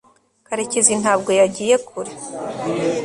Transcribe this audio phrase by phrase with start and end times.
[0.47, 2.11] karekezi ntabwo yagiye kure